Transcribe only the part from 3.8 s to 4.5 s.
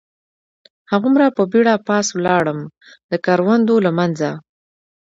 له منځه.